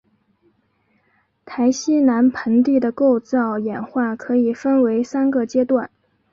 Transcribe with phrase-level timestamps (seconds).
[1.45, 5.91] 台西南盆地的构造演化可以分为三个阶段。